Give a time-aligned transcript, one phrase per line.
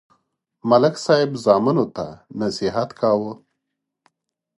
[0.69, 2.07] ملک صاحب زامنو ته
[2.39, 3.33] نصیحت کاوه.